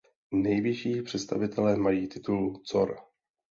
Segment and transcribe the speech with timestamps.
[0.33, 2.95] Nejvyšší představitelé mají titul „Cor“.